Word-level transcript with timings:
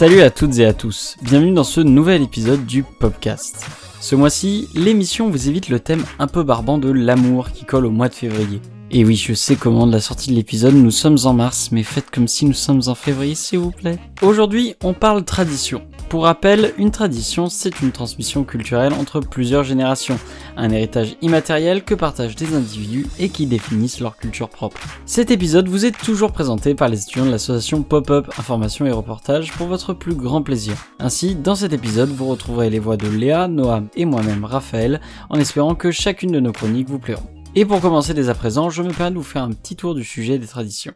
Salut 0.00 0.22
à 0.22 0.30
toutes 0.30 0.58
et 0.58 0.64
à 0.64 0.72
tous, 0.72 1.18
bienvenue 1.20 1.52
dans 1.52 1.62
ce 1.62 1.82
nouvel 1.82 2.22
épisode 2.22 2.64
du 2.64 2.82
Popcast. 2.82 3.66
Ce 4.00 4.14
mois-ci, 4.14 4.66
l'émission 4.74 5.28
vous 5.28 5.50
évite 5.50 5.68
le 5.68 5.78
thème 5.78 6.06
un 6.18 6.26
peu 6.26 6.42
barbant 6.42 6.78
de 6.78 6.90
l'amour 6.90 7.50
qui 7.50 7.66
colle 7.66 7.84
au 7.84 7.90
mois 7.90 8.08
de 8.08 8.14
février. 8.14 8.62
Et 8.90 9.04
oui, 9.04 9.14
je 9.14 9.34
sais 9.34 9.56
comment 9.56 9.86
de 9.86 9.92
la 9.92 10.00
sortie 10.00 10.30
de 10.30 10.36
l'épisode, 10.36 10.72
nous 10.72 10.90
sommes 10.90 11.18
en 11.24 11.34
mars, 11.34 11.68
mais 11.70 11.82
faites 11.82 12.10
comme 12.10 12.28
si 12.28 12.46
nous 12.46 12.54
sommes 12.54 12.80
en 12.86 12.94
février, 12.94 13.34
s'il 13.34 13.58
vous 13.58 13.72
plaît. 13.72 13.98
Aujourd'hui, 14.22 14.74
on 14.82 14.94
parle 14.94 15.22
tradition. 15.22 15.82
Pour 16.10 16.24
rappel, 16.24 16.74
une 16.76 16.90
tradition, 16.90 17.48
c'est 17.48 17.82
une 17.82 17.92
transmission 17.92 18.42
culturelle 18.42 18.94
entre 18.94 19.20
plusieurs 19.20 19.62
générations, 19.62 20.18
un 20.56 20.70
héritage 20.70 21.14
immatériel 21.22 21.84
que 21.84 21.94
partagent 21.94 22.34
des 22.34 22.52
individus 22.56 23.06
et 23.20 23.28
qui 23.28 23.46
définissent 23.46 24.00
leur 24.00 24.16
culture 24.16 24.48
propre. 24.48 24.80
Cet 25.06 25.30
épisode 25.30 25.68
vous 25.68 25.86
est 25.86 25.96
toujours 25.96 26.32
présenté 26.32 26.74
par 26.74 26.88
les 26.88 27.00
étudiants 27.04 27.26
de 27.26 27.30
l'association 27.30 27.84
Pop-Up 27.84 28.28
Information 28.38 28.86
et 28.86 28.90
Reportage 28.90 29.52
pour 29.52 29.68
votre 29.68 29.94
plus 29.94 30.16
grand 30.16 30.42
plaisir. 30.42 30.74
Ainsi, 30.98 31.36
dans 31.36 31.54
cet 31.54 31.72
épisode, 31.72 32.08
vous 32.08 32.26
retrouverez 32.26 32.70
les 32.70 32.80
voix 32.80 32.96
de 32.96 33.06
Léa, 33.06 33.46
Noam 33.46 33.86
et 33.94 34.04
moi-même, 34.04 34.44
Raphaël, 34.44 35.00
en 35.28 35.38
espérant 35.38 35.76
que 35.76 35.92
chacune 35.92 36.32
de 36.32 36.40
nos 36.40 36.50
chroniques 36.50 36.88
vous 36.88 36.98
plairont. 36.98 37.30
Et 37.54 37.64
pour 37.64 37.80
commencer 37.80 38.14
dès 38.14 38.28
à 38.28 38.34
présent, 38.34 38.68
je 38.68 38.82
me 38.82 38.92
permets 38.92 39.12
de 39.12 39.16
vous 39.16 39.22
faire 39.22 39.44
un 39.44 39.52
petit 39.52 39.76
tour 39.76 39.94
du 39.94 40.02
sujet 40.02 40.40
des 40.40 40.48
traditions. 40.48 40.94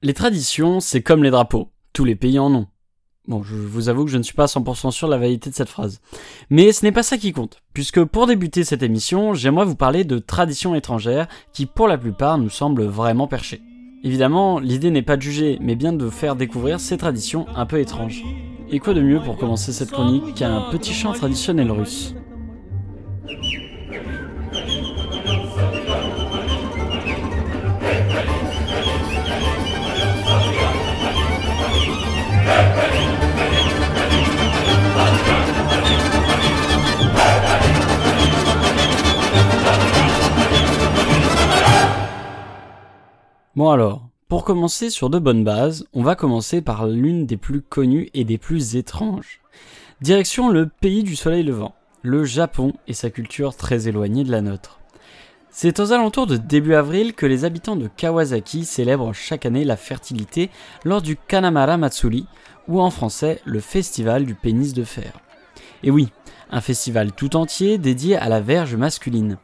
Les 0.00 0.14
traditions, 0.14 0.78
c'est 0.78 1.02
comme 1.02 1.24
les 1.24 1.30
drapeaux. 1.30 1.72
Tous 1.92 2.04
les 2.04 2.14
pays 2.14 2.38
en 2.38 2.54
ont. 2.54 2.68
Bon, 3.28 3.42
je 3.42 3.54
vous 3.54 3.90
avoue 3.90 4.06
que 4.06 4.10
je 4.10 4.16
ne 4.16 4.22
suis 4.22 4.32
pas 4.32 4.46
100% 4.46 4.90
sûr 4.90 5.06
de 5.06 5.12
la 5.12 5.18
validité 5.18 5.50
de 5.50 5.54
cette 5.54 5.68
phrase. 5.68 6.00
Mais 6.48 6.72
ce 6.72 6.82
n'est 6.82 6.92
pas 6.92 7.02
ça 7.02 7.18
qui 7.18 7.32
compte, 7.32 7.62
puisque 7.74 8.02
pour 8.02 8.26
débuter 8.26 8.64
cette 8.64 8.82
émission, 8.82 9.34
j'aimerais 9.34 9.66
vous 9.66 9.76
parler 9.76 10.04
de 10.04 10.18
traditions 10.18 10.74
étrangères 10.74 11.28
qui 11.52 11.66
pour 11.66 11.88
la 11.88 11.98
plupart 11.98 12.38
nous 12.38 12.48
semblent 12.48 12.86
vraiment 12.86 13.26
perchées. 13.26 13.60
Évidemment, 14.02 14.60
l'idée 14.60 14.90
n'est 14.90 15.02
pas 15.02 15.18
de 15.18 15.22
juger, 15.22 15.58
mais 15.60 15.74
bien 15.74 15.92
de 15.92 16.08
faire 16.08 16.36
découvrir 16.36 16.80
ces 16.80 16.96
traditions 16.96 17.46
un 17.54 17.66
peu 17.66 17.78
étranges. 17.80 18.24
Et 18.70 18.78
quoi 18.78 18.94
de 18.94 19.02
mieux 19.02 19.20
pour 19.20 19.36
commencer 19.36 19.74
cette 19.74 19.90
chronique 19.90 20.36
qu'un 20.36 20.62
petit 20.70 20.94
chant 20.94 21.12
traditionnel 21.12 21.70
russe? 21.70 22.14
Bon 43.58 43.70
alors, 43.70 44.06
pour 44.28 44.44
commencer 44.44 44.88
sur 44.88 45.10
de 45.10 45.18
bonnes 45.18 45.42
bases, 45.42 45.84
on 45.92 46.04
va 46.04 46.14
commencer 46.14 46.60
par 46.62 46.86
l'une 46.86 47.26
des 47.26 47.36
plus 47.36 47.60
connues 47.60 48.08
et 48.14 48.22
des 48.22 48.38
plus 48.38 48.76
étranges. 48.76 49.40
Direction 50.00 50.48
le 50.48 50.68
pays 50.68 51.02
du 51.02 51.16
soleil 51.16 51.42
levant, 51.42 51.74
le 52.02 52.22
Japon 52.24 52.74
et 52.86 52.92
sa 52.92 53.10
culture 53.10 53.56
très 53.56 53.88
éloignée 53.88 54.22
de 54.22 54.30
la 54.30 54.42
nôtre. 54.42 54.78
C'est 55.50 55.80
aux 55.80 55.90
alentours 55.90 56.28
de 56.28 56.36
début 56.36 56.74
avril 56.74 57.14
que 57.14 57.26
les 57.26 57.44
habitants 57.44 57.74
de 57.74 57.88
Kawasaki 57.88 58.64
célèbrent 58.64 59.12
chaque 59.12 59.44
année 59.44 59.64
la 59.64 59.76
fertilité 59.76 60.50
lors 60.84 61.02
du 61.02 61.16
Kanamara 61.16 61.78
Matsuri, 61.78 62.28
ou 62.68 62.80
en 62.80 62.90
français 62.90 63.40
le 63.44 63.58
festival 63.58 64.24
du 64.24 64.36
pénis 64.36 64.72
de 64.72 64.84
fer. 64.84 65.18
Et 65.82 65.90
oui, 65.90 66.10
un 66.52 66.60
festival 66.60 67.10
tout 67.10 67.34
entier 67.34 67.76
dédié 67.76 68.16
à 68.16 68.28
la 68.28 68.40
verge 68.40 68.76
masculine. 68.76 69.36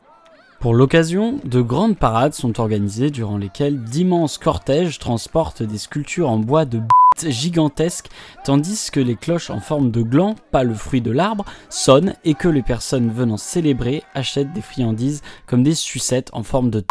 Pour 0.64 0.72
l'occasion, 0.72 1.41
de 1.44 1.60
grandes 1.60 1.98
parades 1.98 2.32
sont 2.32 2.58
organisées 2.58 3.10
durant 3.10 3.36
lesquelles 3.36 3.84
d'immenses 3.84 4.38
cortèges 4.38 4.98
transportent 4.98 5.62
des 5.62 5.76
sculptures 5.76 6.30
en 6.30 6.38
bois 6.38 6.64
de 6.64 6.78
b**** 6.78 7.30
gigantesques, 7.30 8.08
tandis 8.47 8.88
que 8.91 8.98
les 8.98 9.14
cloches 9.14 9.50
en 9.50 9.60
forme 9.60 9.91
de 9.91 10.00
gland, 10.00 10.36
pas 10.53 10.64
le 10.64 10.72
fruit 10.72 11.03
de 11.03 11.10
l'arbre, 11.10 11.44
sonnent 11.69 12.14
et 12.24 12.32
que 12.32 12.48
les 12.48 12.62
personnes 12.62 13.10
venant 13.10 13.36
célébrer 13.36 14.04
achètent 14.14 14.54
des 14.54 14.62
friandises 14.62 15.20
comme 15.44 15.62
des 15.62 15.74
sucettes 15.74 16.30
en 16.32 16.42
forme 16.42 16.70
de 16.70 16.80
t***. 16.80 16.86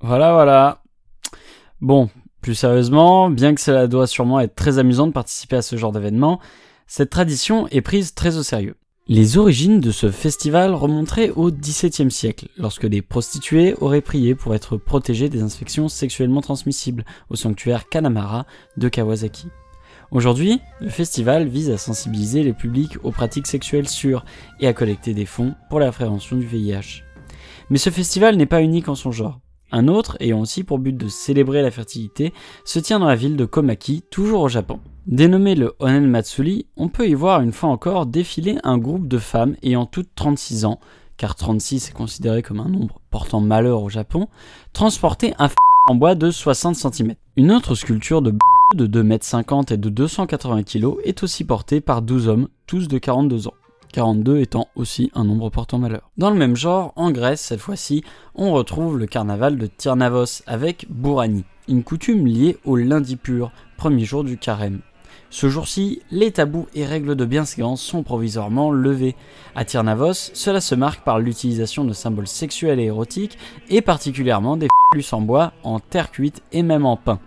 Voilà, 0.00 0.32
voilà. 0.32 0.82
Bon, 1.82 2.08
plus 2.40 2.54
sérieusement, 2.54 3.28
bien 3.28 3.54
que 3.54 3.60
cela 3.60 3.86
doit 3.86 4.06
sûrement 4.06 4.40
être 4.40 4.54
très 4.54 4.78
amusant 4.78 5.06
de 5.06 5.12
participer 5.12 5.56
à 5.56 5.62
ce 5.62 5.76
genre 5.76 5.92
d'événement, 5.92 6.40
cette 6.86 7.10
tradition 7.10 7.68
est 7.68 7.82
prise 7.82 8.14
très 8.14 8.38
au 8.38 8.42
sérieux. 8.42 8.76
Les 9.12 9.38
origines 9.38 9.80
de 9.80 9.90
ce 9.90 10.12
festival 10.12 10.72
remonteraient 10.72 11.30
au 11.30 11.50
XVIIe 11.50 12.12
siècle, 12.12 12.46
lorsque 12.56 12.86
des 12.86 13.02
prostituées 13.02 13.74
auraient 13.80 14.02
prié 14.02 14.36
pour 14.36 14.54
être 14.54 14.76
protégées 14.76 15.28
des 15.28 15.42
infections 15.42 15.88
sexuellement 15.88 16.42
transmissibles 16.42 17.04
au 17.28 17.34
sanctuaire 17.34 17.88
Kanamara 17.88 18.46
de 18.76 18.88
Kawasaki. 18.88 19.48
Aujourd'hui, 20.12 20.60
le 20.80 20.90
festival 20.90 21.48
vise 21.48 21.70
à 21.70 21.76
sensibiliser 21.76 22.44
les 22.44 22.52
publics 22.52 22.98
aux 23.02 23.10
pratiques 23.10 23.48
sexuelles 23.48 23.88
sûres 23.88 24.24
et 24.60 24.68
à 24.68 24.72
collecter 24.72 25.12
des 25.12 25.26
fonds 25.26 25.56
pour 25.70 25.80
la 25.80 25.90
prévention 25.90 26.36
du 26.36 26.46
VIH. 26.46 27.02
Mais 27.68 27.78
ce 27.78 27.90
festival 27.90 28.36
n'est 28.36 28.46
pas 28.46 28.62
unique 28.62 28.88
en 28.88 28.94
son 28.94 29.10
genre. 29.10 29.40
Un 29.72 29.88
autre, 29.88 30.18
ayant 30.20 30.38
aussi 30.38 30.62
pour 30.62 30.78
but 30.78 30.96
de 30.96 31.08
célébrer 31.08 31.62
la 31.62 31.72
fertilité, 31.72 32.32
se 32.64 32.78
tient 32.78 33.00
dans 33.00 33.08
la 33.08 33.16
ville 33.16 33.36
de 33.36 33.44
Komaki, 33.44 34.04
toujours 34.08 34.42
au 34.42 34.48
Japon. 34.48 34.78
Dénommé 35.06 35.54
le 35.54 35.74
Onen 35.78 36.06
Matsuri, 36.06 36.66
on 36.76 36.88
peut 36.88 37.08
y 37.08 37.14
voir 37.14 37.40
une 37.40 37.52
fois 37.52 37.70
encore 37.70 38.04
défiler 38.04 38.58
un 38.64 38.76
groupe 38.76 39.08
de 39.08 39.16
femmes 39.16 39.56
ayant 39.62 39.86
toutes 39.86 40.10
36 40.14 40.66
ans, 40.66 40.78
car 41.16 41.34
36 41.36 41.88
est 41.88 41.92
considéré 41.92 42.42
comme 42.42 42.60
un 42.60 42.68
nombre 42.68 43.00
portant 43.10 43.40
malheur 43.40 43.82
au 43.82 43.88
Japon, 43.88 44.28
transporter 44.74 45.32
un 45.38 45.48
f 45.48 45.54
en 45.88 45.94
bois 45.94 46.14
de 46.14 46.30
60 46.30 46.76
cm. 46.76 47.14
Une 47.36 47.50
autre 47.50 47.74
sculpture 47.74 48.20
de 48.20 48.32
b 48.32 48.38
de 48.74 48.86
2,50 48.86 49.72
m 49.72 49.74
et 49.74 49.76
de 49.78 49.88
280 49.88 50.62
kg 50.64 50.94
est 51.02 51.22
aussi 51.22 51.44
portée 51.44 51.80
par 51.80 52.02
12 52.02 52.28
hommes, 52.28 52.48
tous 52.66 52.86
de 52.86 52.98
42 52.98 53.48
ans. 53.48 53.54
42 53.92 54.38
étant 54.38 54.68
aussi 54.76 55.10
un 55.14 55.24
nombre 55.24 55.50
portant 55.50 55.78
malheur. 55.78 56.10
Dans 56.18 56.30
le 56.30 56.36
même 56.36 56.56
genre, 56.56 56.92
en 56.94 57.10
Grèce 57.10 57.40
cette 57.40 57.60
fois-ci, 57.60 58.04
on 58.34 58.52
retrouve 58.52 58.98
le 58.98 59.06
carnaval 59.06 59.56
de 59.56 59.66
Tyrnavos 59.66 60.42
avec 60.46 60.86
Bourani, 60.90 61.44
une 61.68 61.82
coutume 61.82 62.26
liée 62.26 62.58
au 62.64 62.76
lundi 62.76 63.16
pur, 63.16 63.50
premier 63.76 64.04
jour 64.04 64.24
du 64.24 64.36
carême. 64.36 64.80
Ce 65.32 65.48
jour-ci, 65.48 66.02
les 66.10 66.32
tabous 66.32 66.66
et 66.74 66.84
règles 66.84 67.14
de 67.14 67.24
bienséance 67.24 67.80
sont 67.80 68.02
provisoirement 68.02 68.72
levés. 68.72 69.14
À 69.54 69.64
Tyrnavos, 69.64 70.12
cela 70.12 70.60
se 70.60 70.74
marque 70.74 71.04
par 71.04 71.20
l'utilisation 71.20 71.84
de 71.84 71.92
symboles 71.92 72.26
sexuels 72.26 72.80
et 72.80 72.86
érotiques, 72.86 73.38
et 73.68 73.80
particulièrement 73.80 74.56
des 74.56 74.66
flux 74.92 75.06
en 75.12 75.20
bois, 75.20 75.52
en 75.62 75.78
terre 75.78 76.10
cuite 76.10 76.42
et 76.50 76.64
même 76.64 76.84
en 76.84 76.96
pain. 76.96 77.20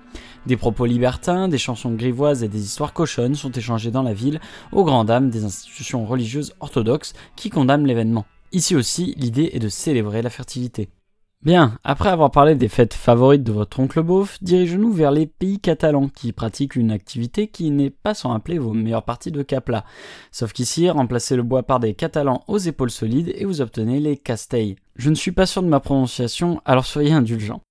Des 0.45 0.57
propos 0.57 0.85
libertins, 0.85 1.47
des 1.47 1.57
chansons 1.57 1.93
grivoises 1.93 2.43
et 2.43 2.49
des 2.49 2.61
histoires 2.61 2.91
cochonnes 2.91 3.35
sont 3.35 3.51
échangées 3.51 3.91
dans 3.91 4.03
la 4.03 4.13
ville, 4.13 4.41
aux 4.73 4.83
grandes 4.83 5.07
dames 5.07 5.29
des 5.29 5.45
institutions 5.45 6.05
religieuses 6.05 6.53
orthodoxes 6.59 7.13
qui 7.37 7.49
condamnent 7.49 7.87
l'événement. 7.87 8.25
Ici 8.51 8.75
aussi, 8.75 9.15
l'idée 9.17 9.51
est 9.53 9.59
de 9.59 9.69
célébrer 9.69 10.21
la 10.21 10.29
fertilité. 10.29 10.89
Bien, 11.43 11.77
après 11.83 12.07
avoir 12.07 12.31
parlé 12.31 12.55
des 12.55 12.69
fêtes 12.69 12.93
favorites 12.93 13.43
de 13.43 13.51
votre 13.51 13.81
oncle 13.81 14.01
beauf, 14.01 14.41
dirigeons-nous 14.41 14.93
vers 14.93 15.11
les 15.11 15.25
pays 15.25 15.59
catalans 15.59 16.07
qui 16.07 16.31
pratiquent 16.31 16.77
une 16.77 16.89
activité 16.89 17.49
qui 17.49 17.69
n'est 17.69 17.89
pas 17.89 18.13
sans 18.13 18.31
appeler 18.31 18.59
vos 18.59 18.71
meilleures 18.71 19.03
parties 19.03 19.31
de 19.31 19.43
capla. 19.43 19.83
Sauf 20.31 20.53
qu'ici, 20.53 20.89
remplacez 20.89 21.35
le 21.35 21.43
bois 21.43 21.63
par 21.63 21.81
des 21.81 21.95
catalans 21.95 22.45
aux 22.47 22.59
épaules 22.59 22.91
solides 22.91 23.33
et 23.35 23.43
vous 23.43 23.59
obtenez 23.59 23.99
les 23.99 24.15
castell. 24.15 24.75
Je 24.95 25.09
ne 25.09 25.15
suis 25.15 25.33
pas 25.33 25.45
sûr 25.45 25.61
de 25.63 25.67
ma 25.67 25.81
prononciation, 25.81 26.61
alors 26.63 26.85
soyez 26.85 27.11
indulgents. 27.11 27.61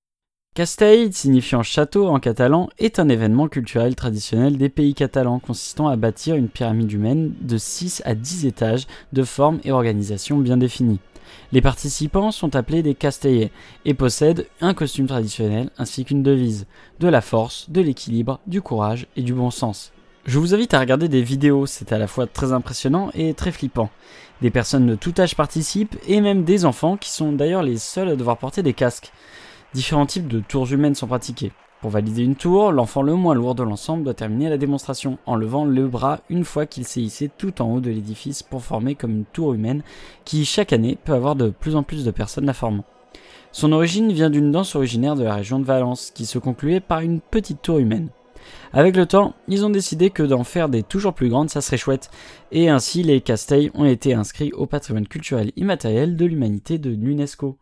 Castell, 0.54 1.10
signifiant 1.14 1.62
château 1.62 2.08
en 2.08 2.20
catalan, 2.20 2.68
est 2.78 2.98
un 2.98 3.08
événement 3.08 3.48
culturel 3.48 3.94
traditionnel 3.94 4.58
des 4.58 4.68
pays 4.68 4.92
catalans 4.92 5.38
consistant 5.38 5.88
à 5.88 5.96
bâtir 5.96 6.34
une 6.34 6.50
pyramide 6.50 6.92
humaine 6.92 7.32
de 7.40 7.56
6 7.56 8.02
à 8.04 8.14
10 8.14 8.44
étages 8.44 8.86
de 9.14 9.22
forme 9.22 9.60
et 9.64 9.72
organisation 9.72 10.36
bien 10.36 10.58
définie. 10.58 11.00
Les 11.52 11.62
participants 11.62 12.32
sont 12.32 12.54
appelés 12.54 12.82
des 12.82 12.94
castellers 12.94 13.50
et 13.86 13.94
possèdent 13.94 14.46
un 14.60 14.74
costume 14.74 15.06
traditionnel 15.06 15.70
ainsi 15.78 16.04
qu'une 16.04 16.22
devise, 16.22 16.66
de 17.00 17.08
la 17.08 17.22
force, 17.22 17.70
de 17.70 17.80
l'équilibre, 17.80 18.38
du 18.46 18.60
courage 18.60 19.06
et 19.16 19.22
du 19.22 19.32
bon 19.32 19.50
sens. 19.50 19.90
Je 20.26 20.38
vous 20.38 20.54
invite 20.54 20.74
à 20.74 20.80
regarder 20.80 21.08
des 21.08 21.22
vidéos, 21.22 21.64
c'est 21.64 21.92
à 21.92 21.98
la 21.98 22.06
fois 22.06 22.26
très 22.26 22.52
impressionnant 22.52 23.10
et 23.14 23.32
très 23.32 23.52
flippant. 23.52 23.88
Des 24.42 24.50
personnes 24.50 24.86
de 24.86 24.96
tout 24.96 25.14
âge 25.18 25.34
participent 25.34 25.96
et 26.06 26.20
même 26.20 26.44
des 26.44 26.66
enfants 26.66 26.98
qui 26.98 27.10
sont 27.10 27.32
d'ailleurs 27.32 27.62
les 27.62 27.78
seuls 27.78 28.10
à 28.10 28.16
devoir 28.16 28.36
porter 28.36 28.62
des 28.62 28.74
casques. 28.74 29.12
Différents 29.74 30.06
types 30.06 30.28
de 30.28 30.40
tours 30.40 30.70
humaines 30.70 30.94
sont 30.94 31.06
pratiqués. 31.06 31.52
Pour 31.80 31.90
valider 31.90 32.22
une 32.22 32.36
tour, 32.36 32.72
l'enfant 32.72 33.02
le 33.02 33.14
moins 33.14 33.34
lourd 33.34 33.54
de 33.54 33.62
l'ensemble 33.62 34.04
doit 34.04 34.12
terminer 34.12 34.50
la 34.50 34.58
démonstration 34.58 35.18
en 35.24 35.34
levant 35.34 35.64
le 35.64 35.88
bras 35.88 36.20
une 36.28 36.44
fois 36.44 36.66
qu'il 36.66 36.84
s'est 36.84 37.00
hissé 37.00 37.30
tout 37.38 37.62
en 37.62 37.72
haut 37.72 37.80
de 37.80 37.90
l'édifice 37.90 38.42
pour 38.42 38.62
former 38.62 38.94
comme 38.94 39.12
une 39.12 39.24
tour 39.24 39.54
humaine 39.54 39.82
qui 40.24 40.44
chaque 40.44 40.72
année 40.72 40.98
peut 41.02 41.14
avoir 41.14 41.36
de 41.36 41.48
plus 41.48 41.74
en 41.74 41.82
plus 41.82 42.04
de 42.04 42.10
personnes 42.10 42.46
la 42.46 42.52
formant. 42.52 42.84
Son 43.50 43.72
origine 43.72 44.12
vient 44.12 44.30
d'une 44.30 44.52
danse 44.52 44.76
originaire 44.76 45.16
de 45.16 45.24
la 45.24 45.34
région 45.34 45.58
de 45.58 45.64
Valence 45.64 46.10
qui 46.10 46.26
se 46.26 46.38
concluait 46.38 46.80
par 46.80 47.00
une 47.00 47.20
petite 47.20 47.62
tour 47.62 47.78
humaine. 47.78 48.10
Avec 48.72 48.94
le 48.94 49.06
temps, 49.06 49.34
ils 49.48 49.64
ont 49.64 49.70
décidé 49.70 50.10
que 50.10 50.22
d'en 50.22 50.44
faire 50.44 50.68
des 50.68 50.82
toujours 50.82 51.14
plus 51.14 51.30
grandes, 51.30 51.50
ça 51.50 51.60
serait 51.60 51.76
chouette, 51.78 52.10
et 52.50 52.68
ainsi 52.68 53.02
les 53.02 53.20
casteils 53.20 53.70
ont 53.74 53.86
été 53.86 54.14
inscrits 54.14 54.52
au 54.52 54.66
patrimoine 54.66 55.08
culturel 55.08 55.52
immatériel 55.56 56.16
de 56.16 56.26
l'humanité 56.26 56.78
de 56.78 56.90
l'UNESCO. 56.90 57.58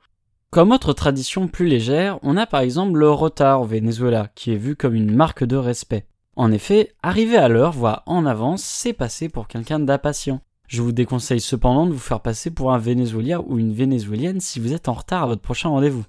Comme 0.50 0.72
autre 0.72 0.92
tradition 0.92 1.46
plus 1.46 1.68
légère, 1.68 2.18
on 2.22 2.36
a 2.36 2.44
par 2.44 2.58
exemple 2.58 2.98
le 2.98 3.08
rota 3.08 3.60
au 3.60 3.64
Venezuela, 3.64 4.32
qui 4.34 4.52
est 4.52 4.56
vu 4.56 4.74
comme 4.74 4.96
une 4.96 5.14
marque 5.14 5.44
de 5.44 5.54
respect. 5.54 6.06
En 6.34 6.50
effet, 6.50 6.92
arriver 7.04 7.36
à 7.36 7.46
l'heure, 7.46 7.70
voire 7.70 8.02
en 8.06 8.26
avance, 8.26 8.64
c'est 8.64 8.92
passer 8.92 9.28
pour 9.28 9.46
quelqu'un 9.46 9.78
d'impatient. 9.78 10.40
Je 10.66 10.82
vous 10.82 10.90
déconseille 10.90 11.40
cependant 11.40 11.86
de 11.86 11.92
vous 11.92 12.00
faire 12.00 12.18
passer 12.18 12.50
pour 12.50 12.72
un 12.72 12.78
Vénézuélien 12.78 13.44
ou 13.46 13.60
une 13.60 13.72
Vénézuélienne 13.72 14.40
si 14.40 14.58
vous 14.58 14.72
êtes 14.72 14.88
en 14.88 14.94
retard 14.94 15.22
à 15.22 15.26
votre 15.26 15.40
prochain 15.40 15.68
rendez-vous. 15.68 16.04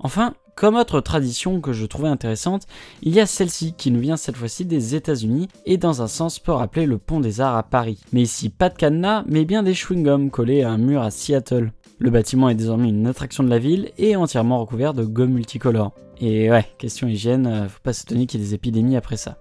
Enfin, 0.00 0.34
comme 0.56 0.74
autre 0.74 1.00
tradition 1.00 1.60
que 1.60 1.72
je 1.72 1.86
trouvais 1.86 2.08
intéressante, 2.08 2.66
il 3.02 3.14
y 3.14 3.20
a 3.20 3.26
celle-ci 3.26 3.74
qui 3.74 3.92
nous 3.92 4.00
vient 4.00 4.16
cette 4.16 4.36
fois-ci 4.36 4.64
des 4.64 4.96
États-Unis 4.96 5.46
et 5.66 5.76
dans 5.76 6.02
un 6.02 6.08
sens 6.08 6.40
peut 6.40 6.50
rappeler 6.50 6.86
le 6.86 6.98
pont 6.98 7.20
des 7.20 7.40
Arts 7.40 7.56
à 7.56 7.62
Paris. 7.62 8.00
Mais 8.12 8.22
ici 8.22 8.48
pas 8.48 8.70
de 8.70 8.76
cadenas, 8.76 9.22
mais 9.28 9.44
bien 9.44 9.62
des 9.62 9.74
chewing-gums 9.74 10.30
collés 10.30 10.62
à 10.62 10.70
un 10.70 10.78
mur 10.78 11.00
à 11.00 11.12
Seattle. 11.12 11.72
Le 11.98 12.10
bâtiment 12.10 12.48
est 12.48 12.54
désormais 12.54 12.88
une 12.88 13.06
attraction 13.06 13.44
de 13.44 13.48
la 13.48 13.58
ville 13.58 13.92
et 13.98 14.16
entièrement 14.16 14.58
recouvert 14.60 14.94
de 14.94 15.04
gomme 15.04 15.32
multicolore. 15.32 15.92
Et 16.20 16.50
ouais, 16.50 16.66
question 16.78 17.06
hygiène, 17.06 17.46
euh, 17.46 17.68
faut 17.68 17.80
pas 17.82 17.92
s'étonner 17.92 18.26
qu'il 18.26 18.40
y 18.40 18.42
ait 18.42 18.46
des 18.46 18.54
épidémies 18.54 18.96
après 18.96 19.16
ça. 19.16 19.38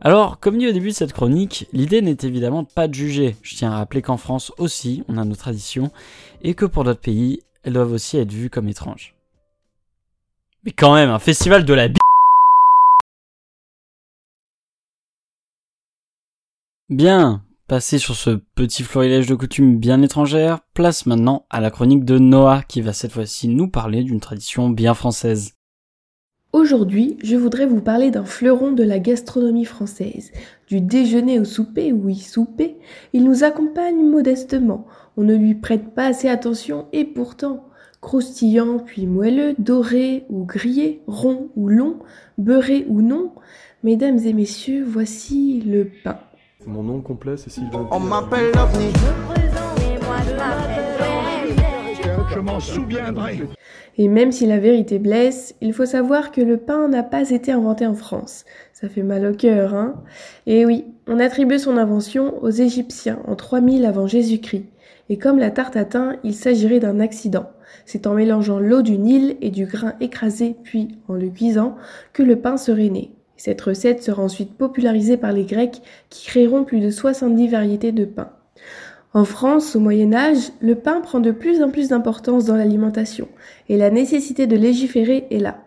Alors, 0.00 0.38
comme 0.38 0.58
dit 0.58 0.68
au 0.68 0.72
début 0.72 0.88
de 0.88 0.94
cette 0.94 1.14
chronique, 1.14 1.66
l'idée 1.72 2.02
n'est 2.02 2.18
évidemment 2.22 2.64
pas 2.64 2.88
de 2.88 2.94
juger. 2.94 3.36
Je 3.40 3.56
tiens 3.56 3.72
à 3.72 3.76
rappeler 3.78 4.02
qu'en 4.02 4.18
France 4.18 4.52
aussi, 4.58 5.02
on 5.08 5.16
a 5.16 5.24
nos 5.24 5.34
traditions, 5.34 5.90
et 6.42 6.54
que 6.54 6.66
pour 6.66 6.84
d'autres 6.84 7.00
pays, 7.00 7.40
elles 7.62 7.72
doivent 7.72 7.92
aussi 7.92 8.18
être 8.18 8.30
vues 8.30 8.50
comme 8.50 8.68
étranges. 8.68 9.14
Mais 10.64 10.72
quand 10.72 10.94
même, 10.94 11.08
un 11.08 11.18
festival 11.18 11.64
de 11.64 11.72
la 11.72 11.88
b... 11.88 11.96
Bien, 16.90 17.42
passé 17.66 17.98
sur 17.98 18.14
ce 18.14 18.30
petit 18.54 18.82
florilège 18.82 19.26
de 19.26 19.34
coutumes 19.34 19.78
bien 19.78 20.02
étrangères, 20.02 20.60
place 20.74 21.06
maintenant 21.06 21.46
à 21.50 21.60
la 21.60 21.70
chronique 21.70 22.04
de 22.04 22.18
Noah 22.18 22.62
qui 22.68 22.80
va 22.80 22.92
cette 22.92 23.12
fois-ci 23.12 23.48
nous 23.48 23.68
parler 23.68 24.02
d'une 24.02 24.20
tradition 24.20 24.68
bien 24.68 24.94
française. 24.94 25.52
Aujourd'hui, 26.52 27.16
je 27.22 27.36
voudrais 27.36 27.66
vous 27.66 27.80
parler 27.80 28.10
d'un 28.10 28.24
fleuron 28.24 28.70
de 28.72 28.84
la 28.84 29.00
gastronomie 29.00 29.64
française. 29.64 30.30
Du 30.68 30.80
déjeuner 30.80 31.40
au 31.40 31.44
souper, 31.44 31.92
oui, 31.92 32.14
souper, 32.16 32.76
il 33.12 33.24
nous 33.24 33.42
accompagne 33.42 34.08
modestement. 34.08 34.86
On 35.16 35.22
ne 35.22 35.34
lui 35.34 35.54
prête 35.54 35.94
pas 35.94 36.06
assez 36.06 36.28
attention 36.28 36.86
et 36.92 37.04
pourtant, 37.04 37.64
croustillant 38.00 38.78
puis 38.78 39.06
moelleux, 39.06 39.54
doré 39.58 40.26
ou 40.28 40.44
grillé, 40.44 41.02
rond 41.08 41.48
ou 41.56 41.68
long, 41.68 41.98
beurré 42.38 42.86
ou 42.88 43.02
non, 43.02 43.32
mesdames 43.82 44.18
et 44.18 44.32
messieurs, 44.32 44.84
voici 44.86 45.60
le 45.66 45.90
pain. 46.04 46.20
Mon 46.66 46.82
nom 46.82 47.00
complet, 47.00 47.36
c'est 47.36 47.50
Sylvain. 47.50 47.86
On 47.90 48.00
m'appelle 48.00 48.50
l'OVNI. 48.54 48.92
Je 52.32 52.40
m'en 52.40 52.58
souviendrai. 52.58 53.42
Et 53.98 54.08
même 54.08 54.32
si 54.32 54.46
la 54.46 54.58
vérité 54.58 54.98
blesse, 54.98 55.54
il 55.60 55.72
faut 55.72 55.86
savoir 55.86 56.32
que 56.32 56.40
le 56.40 56.56
pain 56.56 56.88
n'a 56.88 57.02
pas 57.02 57.30
été 57.30 57.52
inventé 57.52 57.86
en 57.86 57.94
France. 57.94 58.44
Ça 58.72 58.88
fait 58.88 59.02
mal 59.02 59.26
au 59.26 59.34
cœur, 59.34 59.74
hein 59.74 60.02
Et 60.46 60.64
oui, 60.64 60.86
on 61.06 61.20
attribue 61.20 61.58
son 61.58 61.76
invention 61.76 62.42
aux 62.42 62.50
Égyptiens 62.50 63.20
en 63.26 63.36
3000 63.36 63.84
avant 63.84 64.06
Jésus-Christ. 64.06 64.66
Et 65.10 65.18
comme 65.18 65.38
la 65.38 65.50
tarte 65.50 65.76
atteint, 65.76 66.16
il 66.24 66.34
s'agirait 66.34 66.80
d'un 66.80 66.98
accident. 66.98 67.50
C'est 67.84 68.06
en 68.06 68.14
mélangeant 68.14 68.58
l'eau 68.58 68.82
du 68.82 68.98
Nil 68.98 69.36
et 69.42 69.50
du 69.50 69.66
grain 69.66 69.94
écrasé, 70.00 70.56
puis 70.64 70.88
en 71.08 71.14
le 71.14 71.28
cuisant, 71.28 71.76
que 72.12 72.22
le 72.22 72.36
pain 72.36 72.56
serait 72.56 72.88
né. 72.88 73.12
Cette 73.44 73.60
recette 73.60 74.02
sera 74.02 74.22
ensuite 74.22 74.56
popularisée 74.56 75.18
par 75.18 75.30
les 75.30 75.44
Grecs 75.44 75.82
qui 76.08 76.24
créeront 76.24 76.64
plus 76.64 76.80
de 76.80 76.88
70 76.88 77.48
variétés 77.48 77.92
de 77.92 78.06
pain. 78.06 78.30
En 79.12 79.26
France, 79.26 79.76
au 79.76 79.80
Moyen 79.80 80.14
Âge, 80.14 80.50
le 80.62 80.76
pain 80.76 81.02
prend 81.02 81.20
de 81.20 81.30
plus 81.30 81.62
en 81.62 81.68
plus 81.68 81.90
d'importance 81.90 82.46
dans 82.46 82.56
l'alimentation, 82.56 83.28
et 83.68 83.76
la 83.76 83.90
nécessité 83.90 84.46
de 84.46 84.56
légiférer 84.56 85.26
est 85.30 85.40
là. 85.40 85.58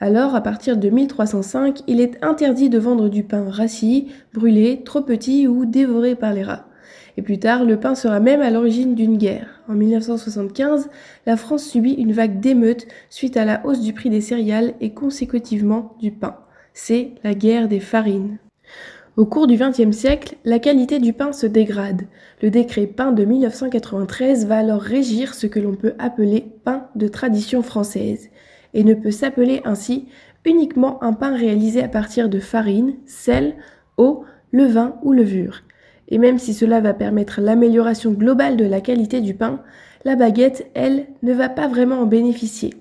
Alors, 0.00 0.34
à 0.34 0.40
partir 0.40 0.78
de 0.78 0.88
1305, 0.88 1.82
il 1.86 2.00
est 2.00 2.16
interdit 2.24 2.70
de 2.70 2.78
vendre 2.78 3.10
du 3.10 3.22
pain 3.22 3.50
rassis, 3.50 4.06
brûlé, 4.32 4.80
trop 4.82 5.02
petit 5.02 5.46
ou 5.46 5.66
dévoré 5.66 6.14
par 6.14 6.32
les 6.32 6.42
rats. 6.42 6.64
Et 7.18 7.22
plus 7.22 7.38
tard, 7.38 7.66
le 7.66 7.78
pain 7.78 7.94
sera 7.94 8.18
même 8.18 8.40
à 8.40 8.48
l'origine 8.48 8.94
d'une 8.94 9.18
guerre. 9.18 9.60
En 9.68 9.74
1975, 9.74 10.88
la 11.26 11.36
France 11.36 11.64
subit 11.64 11.92
une 11.92 12.12
vague 12.12 12.40
d'émeutes 12.40 12.86
suite 13.10 13.36
à 13.36 13.44
la 13.44 13.60
hausse 13.66 13.82
du 13.82 13.92
prix 13.92 14.08
des 14.08 14.22
céréales 14.22 14.72
et 14.80 14.94
consécutivement 14.94 15.96
du 16.00 16.12
pain. 16.12 16.38
C'est 16.78 17.12
la 17.24 17.32
guerre 17.32 17.68
des 17.68 17.80
farines. 17.80 18.36
Au 19.16 19.24
cours 19.24 19.46
du 19.46 19.56
XXe 19.56 19.96
siècle, 19.96 20.36
la 20.44 20.58
qualité 20.58 20.98
du 20.98 21.14
pain 21.14 21.32
se 21.32 21.46
dégrade. 21.46 22.02
Le 22.42 22.50
décret 22.50 22.86
pain 22.86 23.12
de 23.12 23.24
1993 23.24 24.46
va 24.46 24.58
alors 24.58 24.82
régir 24.82 25.32
ce 25.32 25.46
que 25.46 25.58
l'on 25.58 25.74
peut 25.74 25.94
appeler 25.98 26.44
pain 26.64 26.88
de 26.94 27.08
tradition 27.08 27.62
française, 27.62 28.28
et 28.74 28.84
ne 28.84 28.92
peut 28.92 29.10
s'appeler 29.10 29.62
ainsi 29.64 30.08
uniquement 30.44 31.02
un 31.02 31.14
pain 31.14 31.34
réalisé 31.34 31.82
à 31.82 31.88
partir 31.88 32.28
de 32.28 32.40
farine, 32.40 32.96
sel, 33.06 33.54
eau, 33.96 34.24
levain 34.52 34.96
ou 35.02 35.14
levure. 35.14 35.62
Et 36.08 36.18
même 36.18 36.38
si 36.38 36.52
cela 36.52 36.82
va 36.82 36.92
permettre 36.92 37.40
l'amélioration 37.40 38.12
globale 38.12 38.58
de 38.58 38.66
la 38.66 38.82
qualité 38.82 39.22
du 39.22 39.32
pain, 39.32 39.62
la 40.04 40.14
baguette, 40.14 40.70
elle, 40.74 41.06
ne 41.22 41.32
va 41.32 41.48
pas 41.48 41.68
vraiment 41.68 42.00
en 42.00 42.06
bénéficier. 42.06 42.74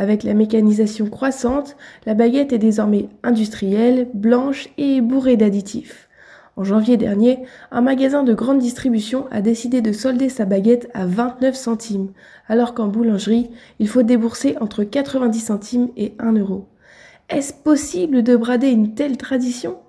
Avec 0.00 0.22
la 0.22 0.32
mécanisation 0.32 1.10
croissante, 1.10 1.76
la 2.06 2.14
baguette 2.14 2.54
est 2.54 2.58
désormais 2.58 3.10
industrielle, 3.22 4.08
blanche 4.14 4.70
et 4.78 5.02
bourrée 5.02 5.36
d'additifs. 5.36 6.08
En 6.56 6.64
janvier 6.64 6.96
dernier, 6.96 7.40
un 7.70 7.82
magasin 7.82 8.22
de 8.22 8.32
grande 8.32 8.60
distribution 8.60 9.26
a 9.30 9.42
décidé 9.42 9.82
de 9.82 9.92
solder 9.92 10.30
sa 10.30 10.46
baguette 10.46 10.88
à 10.94 11.04
29 11.04 11.54
centimes, 11.54 12.12
alors 12.48 12.72
qu'en 12.72 12.86
boulangerie, 12.86 13.50
il 13.78 13.88
faut 13.88 14.02
débourser 14.02 14.56
entre 14.62 14.84
90 14.84 15.38
centimes 15.38 15.90
et 15.98 16.14
1 16.18 16.32
euro. 16.32 16.64
Est-ce 17.28 17.52
possible 17.52 18.22
de 18.22 18.36
brader 18.36 18.70
une 18.70 18.94
telle 18.94 19.18
tradition? 19.18 19.80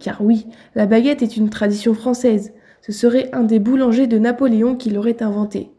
Car 0.00 0.22
oui, 0.22 0.46
la 0.76 0.86
baguette 0.86 1.20
est 1.20 1.36
une 1.36 1.50
tradition 1.50 1.92
française. 1.92 2.54
Ce 2.80 2.92
serait 2.92 3.28
un 3.34 3.42
des 3.42 3.58
boulangers 3.58 4.06
de 4.06 4.18
Napoléon 4.18 4.76
qui 4.76 4.88
l'aurait 4.88 5.22
inventé. 5.22 5.72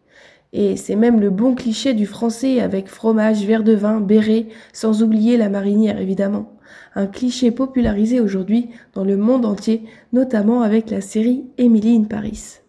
Et 0.52 0.78
c'est 0.78 0.96
même 0.96 1.20
le 1.20 1.30
bon 1.30 1.54
cliché 1.54 1.94
du 1.94 2.06
français 2.06 2.60
avec 2.60 2.88
fromage, 2.88 3.46
verre 3.46 3.64
de 3.64 3.74
vin, 3.74 4.00
béret, 4.00 4.48
sans 4.74 5.04
oublier 5.04 5.38
la 5.38 5.50
marinière 5.50 6.00
évidemment. 6.00 6.54
Un 6.96 7.08
cliché 7.08 7.52
popularisé 7.52 8.20
aujourd'hui 8.20 8.70
dans 8.94 9.04
le 9.04 9.16
monde 9.16 9.46
entier, 9.46 9.84
notamment 10.12 10.62
avec 10.62 10.90
la 10.90 11.02
série 11.02 11.46
Emily 11.58 11.96
in 11.96 12.04
Paris. 12.04 12.60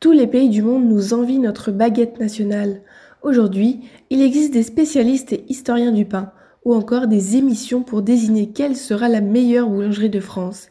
Tous 0.00 0.12
les 0.12 0.26
pays 0.26 0.50
du 0.50 0.62
monde 0.62 0.86
nous 0.86 1.14
envient 1.14 1.38
notre 1.38 1.72
baguette 1.72 2.20
nationale. 2.20 2.82
Aujourd'hui, 3.22 3.80
il 4.10 4.22
existe 4.22 4.52
des 4.52 4.62
spécialistes 4.62 5.32
et 5.32 5.44
historiens 5.48 5.92
du 5.92 6.04
pain 6.04 6.32
ou 6.64 6.74
encore 6.74 7.06
des 7.06 7.36
émissions 7.36 7.82
pour 7.82 8.02
désigner 8.02 8.50
quelle 8.50 8.76
sera 8.76 9.08
la 9.08 9.20
meilleure 9.20 9.68
boulangerie 9.68 10.10
de 10.10 10.20
France, 10.20 10.68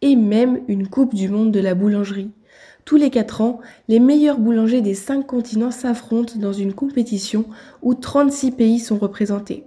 et 0.00 0.14
même 0.16 0.60
une 0.68 0.88
Coupe 0.88 1.14
du 1.14 1.28
Monde 1.28 1.50
de 1.50 1.60
la 1.60 1.74
boulangerie. 1.74 2.30
Tous 2.90 2.96
les 2.96 3.10
quatre 3.10 3.40
ans, 3.40 3.60
les 3.86 4.00
meilleurs 4.00 4.40
boulangers 4.40 4.80
des 4.80 4.94
cinq 4.94 5.24
continents 5.24 5.70
s'affrontent 5.70 6.40
dans 6.40 6.52
une 6.52 6.72
compétition 6.72 7.44
où 7.82 7.94
36 7.94 8.50
pays 8.50 8.80
sont 8.80 8.98
représentés. 8.98 9.62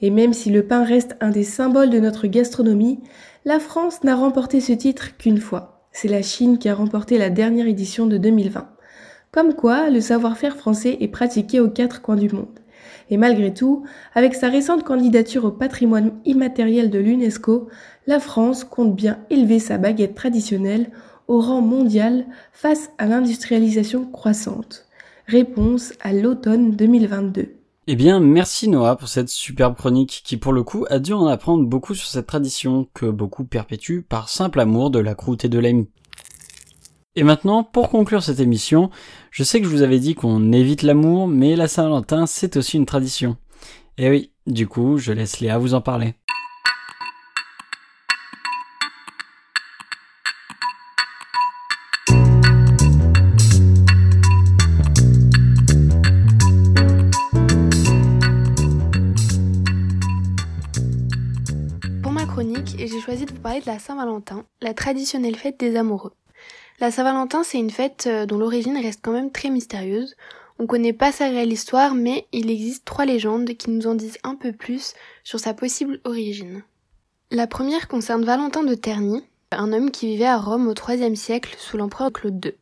Et 0.00 0.10
même 0.10 0.32
si 0.32 0.48
le 0.48 0.64
pain 0.64 0.84
reste 0.84 1.16
un 1.20 1.30
des 1.30 1.42
symboles 1.42 1.90
de 1.90 1.98
notre 1.98 2.28
gastronomie, 2.28 3.00
la 3.44 3.58
France 3.58 4.04
n'a 4.04 4.14
remporté 4.14 4.60
ce 4.60 4.72
titre 4.74 5.16
qu'une 5.16 5.40
fois. 5.40 5.88
C'est 5.90 6.06
la 6.06 6.22
Chine 6.22 6.58
qui 6.58 6.68
a 6.68 6.76
remporté 6.76 7.18
la 7.18 7.30
dernière 7.30 7.66
édition 7.66 8.06
de 8.06 8.16
2020. 8.16 8.68
Comme 9.32 9.54
quoi, 9.54 9.90
le 9.90 10.00
savoir-faire 10.00 10.56
français 10.56 10.98
est 11.00 11.08
pratiqué 11.08 11.58
aux 11.58 11.68
quatre 11.68 12.00
coins 12.00 12.14
du 12.14 12.28
monde. 12.28 12.60
Et 13.10 13.16
malgré 13.16 13.52
tout, 13.52 13.82
avec 14.14 14.36
sa 14.36 14.48
récente 14.48 14.84
candidature 14.84 15.46
au 15.46 15.50
patrimoine 15.50 16.12
immatériel 16.24 16.90
de 16.90 17.00
l'UNESCO, 17.00 17.68
la 18.06 18.20
France 18.20 18.62
compte 18.62 18.94
bien 18.94 19.18
élever 19.30 19.58
sa 19.58 19.78
baguette 19.78 20.14
traditionnelle 20.14 20.92
au 21.28 21.40
rang 21.40 21.60
mondial 21.60 22.26
face 22.52 22.90
à 22.98 23.06
l'industrialisation 23.06 24.04
croissante. 24.06 24.86
Réponse 25.26 25.92
à 26.00 26.12
l'automne 26.12 26.72
2022. 26.72 27.54
Eh 27.88 27.96
bien, 27.96 28.20
merci 28.20 28.68
Noah 28.68 28.96
pour 28.96 29.08
cette 29.08 29.28
superbe 29.28 29.76
chronique 29.76 30.22
qui, 30.24 30.36
pour 30.36 30.52
le 30.52 30.62
coup, 30.62 30.86
a 30.88 31.00
dû 31.00 31.12
en 31.12 31.26
apprendre 31.26 31.66
beaucoup 31.66 31.94
sur 31.94 32.06
cette 32.06 32.26
tradition 32.26 32.86
que 32.94 33.06
beaucoup 33.06 33.44
perpétuent 33.44 34.04
par 34.08 34.28
simple 34.28 34.60
amour 34.60 34.90
de 34.90 35.00
la 35.00 35.14
croûte 35.14 35.44
et 35.44 35.48
de 35.48 35.58
l'ami. 35.58 35.88
Et 37.16 37.24
maintenant, 37.24 37.64
pour 37.64 37.90
conclure 37.90 38.22
cette 38.22 38.40
émission, 38.40 38.90
je 39.30 39.42
sais 39.42 39.60
que 39.60 39.66
je 39.66 39.70
vous 39.70 39.82
avais 39.82 39.98
dit 39.98 40.14
qu'on 40.14 40.52
évite 40.52 40.82
l'amour, 40.82 41.26
mais 41.26 41.56
la 41.56 41.68
Saint-Valentin, 41.68 42.26
c'est 42.26 42.56
aussi 42.56 42.76
une 42.76 42.86
tradition. 42.86 43.36
Et 43.98 44.08
oui, 44.08 44.30
du 44.46 44.66
coup, 44.66 44.96
je 44.98 45.12
laisse 45.12 45.40
Léa 45.40 45.58
vous 45.58 45.74
en 45.74 45.80
parler. 45.80 46.14
Saint-Valentin, 63.82 64.44
la 64.60 64.74
traditionnelle 64.74 65.34
fête 65.34 65.58
des 65.58 65.76
amoureux. 65.76 66.12
La 66.78 66.92
Saint-Valentin, 66.92 67.42
c'est 67.42 67.58
une 67.58 67.70
fête 67.70 68.04
euh, 68.06 68.26
dont 68.26 68.38
l'origine 68.38 68.78
reste 68.78 69.00
quand 69.02 69.12
même 69.12 69.32
très 69.32 69.50
mystérieuse. 69.50 70.14
On 70.60 70.66
connaît 70.66 70.92
pas 70.92 71.10
sa 71.10 71.26
réelle 71.26 71.52
histoire, 71.52 71.94
mais 71.94 72.26
il 72.30 72.48
existe 72.48 72.84
trois 72.84 73.04
légendes 73.04 73.54
qui 73.54 73.70
nous 73.70 73.88
en 73.88 73.96
disent 73.96 74.18
un 74.22 74.36
peu 74.36 74.52
plus 74.52 74.94
sur 75.24 75.40
sa 75.40 75.52
possible 75.52 76.00
origine. 76.04 76.62
La 77.32 77.48
première 77.48 77.88
concerne 77.88 78.24
Valentin 78.24 78.62
de 78.62 78.74
Terny, 78.74 79.24
un 79.50 79.72
homme 79.72 79.90
qui 79.90 80.06
vivait 80.06 80.26
à 80.26 80.38
Rome 80.38 80.68
au 80.68 80.74
IIIe 80.74 81.16
siècle 81.16 81.56
sous 81.58 81.76
l'empereur 81.76 82.12
Claude 82.12 82.44
II. 82.44 82.54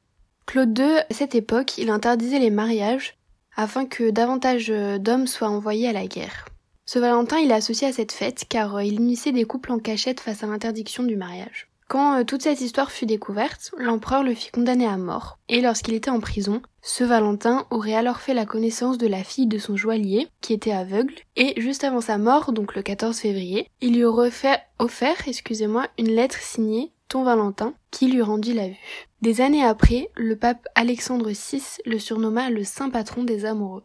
Claude 0.46 0.78
II, 0.78 0.98
à 0.98 1.14
cette 1.14 1.34
époque, 1.34 1.76
il 1.76 1.90
interdisait 1.90 2.38
les 2.38 2.50
mariages 2.50 3.18
afin 3.56 3.84
que 3.84 4.10
davantage 4.10 4.68
d'hommes 5.00 5.26
soient 5.26 5.48
envoyés 5.48 5.88
à 5.88 5.92
la 5.92 6.06
guerre. 6.06 6.46
Ce 6.92 6.98
Valentin, 6.98 7.38
il 7.38 7.52
est 7.52 7.54
associé 7.54 7.86
à 7.86 7.92
cette 7.92 8.10
fête 8.10 8.46
car 8.48 8.74
euh, 8.74 8.82
il 8.82 8.94
unissait 8.94 9.30
des 9.30 9.44
couples 9.44 9.70
en 9.70 9.78
cachette 9.78 10.18
face 10.18 10.42
à 10.42 10.48
l'interdiction 10.48 11.04
du 11.04 11.14
mariage. 11.14 11.68
Quand 11.86 12.18
euh, 12.18 12.24
toute 12.24 12.42
cette 12.42 12.60
histoire 12.60 12.90
fut 12.90 13.06
découverte, 13.06 13.70
l'empereur 13.78 14.24
le 14.24 14.34
fit 14.34 14.50
condamner 14.50 14.88
à 14.88 14.96
mort, 14.96 15.38
et 15.48 15.60
lorsqu'il 15.60 15.94
était 15.94 16.10
en 16.10 16.18
prison, 16.18 16.62
ce 16.82 17.04
Valentin 17.04 17.64
aurait 17.70 17.94
alors 17.94 18.18
fait 18.18 18.34
la 18.34 18.44
connaissance 18.44 18.98
de 18.98 19.06
la 19.06 19.22
fille 19.22 19.46
de 19.46 19.58
son 19.58 19.76
joaillier, 19.76 20.26
qui 20.40 20.52
était 20.52 20.72
aveugle, 20.72 21.14
et 21.36 21.54
juste 21.60 21.84
avant 21.84 22.00
sa 22.00 22.18
mort, 22.18 22.52
donc 22.52 22.74
le 22.74 22.82
14 22.82 23.16
février, 23.16 23.68
il 23.80 23.94
lui 23.94 24.02
aurait 24.02 24.32
fait 24.32 24.58
offert, 24.80 25.28
excusez-moi, 25.28 25.86
une 25.96 26.10
lettre 26.10 26.40
signée 26.40 26.90
Ton 27.06 27.22
Valentin, 27.22 27.72
qui 27.92 28.08
lui 28.08 28.20
rendit 28.20 28.54
la 28.54 28.66
vue. 28.66 29.06
Des 29.22 29.42
années 29.42 29.64
après, 29.64 30.10
le 30.16 30.34
pape 30.34 30.66
Alexandre 30.74 31.30
VI 31.30 31.62
le 31.86 32.00
surnomma 32.00 32.50
le 32.50 32.64
saint 32.64 32.90
patron 32.90 33.22
des 33.22 33.44
amoureux. 33.44 33.84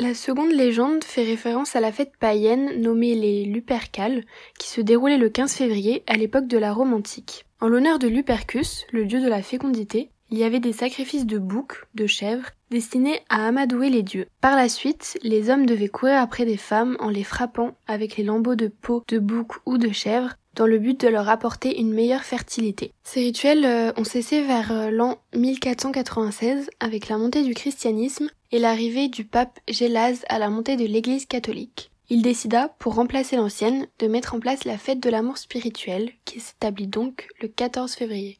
La 0.00 0.14
seconde 0.14 0.52
légende 0.52 1.04
fait 1.04 1.24
référence 1.24 1.76
à 1.76 1.80
la 1.80 1.92
fête 1.92 2.12
païenne 2.18 2.80
nommée 2.80 3.14
les 3.14 3.44
Lupercales, 3.44 4.24
qui 4.58 4.66
se 4.66 4.80
déroulait 4.80 5.18
le 5.18 5.28
15 5.28 5.52
février 5.52 6.04
à 6.06 6.16
l'époque 6.16 6.46
de 6.46 6.56
la 6.56 6.72
Rome 6.72 6.94
antique. 6.94 7.44
En 7.60 7.68
l'honneur 7.68 7.98
de 7.98 8.08
Lupercus, 8.08 8.86
le 8.92 9.04
dieu 9.04 9.20
de 9.20 9.28
la 9.28 9.42
fécondité, 9.42 10.08
il 10.30 10.38
y 10.38 10.44
avait 10.44 10.58
des 10.58 10.72
sacrifices 10.72 11.26
de 11.26 11.36
boucs, 11.36 11.84
de 11.94 12.06
chèvres, 12.06 12.48
destinés 12.70 13.20
à 13.28 13.46
amadouer 13.46 13.90
les 13.90 14.02
dieux. 14.02 14.24
Par 14.40 14.56
la 14.56 14.70
suite, 14.70 15.18
les 15.22 15.50
hommes 15.50 15.66
devaient 15.66 15.88
courir 15.88 16.18
après 16.18 16.46
des 16.46 16.56
femmes 16.56 16.96
en 17.00 17.10
les 17.10 17.22
frappant 17.22 17.76
avec 17.86 18.16
les 18.16 18.24
lambeaux 18.24 18.54
de 18.54 18.68
peau 18.68 19.04
de 19.06 19.18
bouc 19.18 19.56
ou 19.66 19.76
de 19.76 19.92
chèvre 19.92 20.34
dans 20.54 20.66
le 20.66 20.78
but 20.78 20.98
de 20.98 21.08
leur 21.08 21.28
apporter 21.28 21.78
une 21.78 21.92
meilleure 21.92 22.24
fertilité. 22.24 22.92
Ces 23.04 23.20
rituels 23.20 23.66
euh, 23.66 23.92
ont 23.98 24.04
cessé 24.04 24.42
vers 24.42 24.72
euh, 24.72 24.90
l'an 24.90 25.18
1496 25.36 26.70
avec 26.80 27.08
la 27.08 27.18
montée 27.18 27.42
du 27.42 27.52
christianisme 27.52 28.30
et 28.52 28.58
l'arrivée 28.58 29.08
du 29.08 29.24
pape 29.24 29.60
Gélase 29.68 30.24
à 30.28 30.38
la 30.38 30.50
montée 30.50 30.76
de 30.76 30.84
l'église 30.84 31.26
catholique. 31.26 31.90
Il 32.08 32.22
décida, 32.22 32.74
pour 32.80 32.96
remplacer 32.96 33.36
l'ancienne, 33.36 33.86
de 34.00 34.08
mettre 34.08 34.34
en 34.34 34.40
place 34.40 34.64
la 34.64 34.78
fête 34.78 34.98
de 34.98 35.10
l'amour 35.10 35.38
spirituel, 35.38 36.10
qui 36.24 36.40
s'établit 36.40 36.88
donc 36.88 37.28
le 37.40 37.46
14 37.46 37.94
février. 37.94 38.38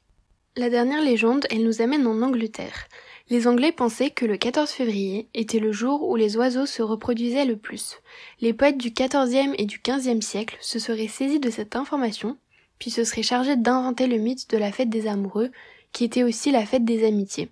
La 0.56 0.68
dernière 0.68 1.02
légende, 1.02 1.46
elle 1.50 1.62
nous 1.62 1.80
amène 1.80 2.06
en 2.08 2.20
Angleterre. 2.22 2.88
Les 3.28 3.46
Anglais 3.46 3.70
pensaient 3.70 4.10
que 4.10 4.26
le 4.26 4.36
14 4.36 4.68
février 4.70 5.28
était 5.34 5.60
le 5.60 5.70
jour 5.70 6.08
où 6.08 6.16
les 6.16 6.36
oiseaux 6.36 6.66
se 6.66 6.82
reproduisaient 6.82 7.44
le 7.44 7.56
plus. 7.56 8.00
Les 8.40 8.52
poètes 8.52 8.76
du 8.76 8.90
XIVe 8.90 9.54
et 9.56 9.66
du 9.66 9.80
XVe 9.80 10.20
siècle 10.20 10.58
se 10.60 10.80
seraient 10.80 11.06
saisis 11.06 11.38
de 11.38 11.50
cette 11.50 11.76
information, 11.76 12.36
puis 12.80 12.90
se 12.90 13.04
seraient 13.04 13.22
chargés 13.22 13.54
d'inventer 13.54 14.08
le 14.08 14.16
mythe 14.16 14.50
de 14.50 14.58
la 14.58 14.72
fête 14.72 14.90
des 14.90 15.06
amoureux, 15.06 15.52
qui 15.92 16.02
était 16.02 16.24
aussi 16.24 16.50
la 16.50 16.66
fête 16.66 16.84
des 16.84 17.06
amitiés. 17.06 17.50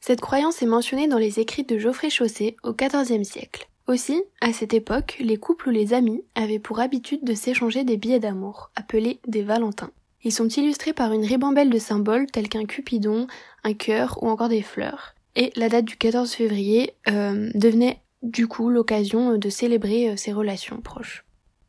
Cette 0.00 0.20
croyance 0.20 0.62
est 0.62 0.66
mentionnée 0.66 1.08
dans 1.08 1.18
les 1.18 1.40
écrits 1.40 1.64
de 1.64 1.78
Geoffrey 1.78 2.10
Chaucer 2.10 2.56
au 2.62 2.72
XIVe 2.72 3.24
siècle. 3.24 3.68
Aussi, 3.86 4.22
à 4.40 4.52
cette 4.52 4.74
époque, 4.74 5.16
les 5.18 5.38
couples 5.38 5.68
ou 5.68 5.72
les 5.72 5.94
amis 5.94 6.22
avaient 6.34 6.58
pour 6.58 6.80
habitude 6.80 7.24
de 7.24 7.34
s'échanger 7.34 7.84
des 7.84 7.96
billets 7.96 8.20
d'amour, 8.20 8.70
appelés 8.76 9.18
des 9.26 9.42
Valentins. 9.42 9.90
Ils 10.24 10.32
sont 10.32 10.48
illustrés 10.48 10.92
par 10.92 11.12
une 11.12 11.24
ribambelle 11.24 11.70
de 11.70 11.78
symboles 11.78 12.26
tels 12.26 12.48
qu'un 12.48 12.64
cupidon, 12.64 13.26
un 13.64 13.72
cœur 13.72 14.22
ou 14.22 14.28
encore 14.28 14.48
des 14.48 14.62
fleurs. 14.62 15.14
Et 15.36 15.52
la 15.56 15.68
date 15.68 15.84
du 15.84 15.96
14 15.96 16.32
février 16.32 16.94
euh, 17.08 17.50
devenait 17.54 18.00
du 18.22 18.46
coup 18.46 18.68
l'occasion 18.68 19.36
de 19.36 19.48
célébrer 19.48 20.10
euh, 20.10 20.16
ces 20.16 20.32
relations 20.32 20.80
proches. 20.80 21.24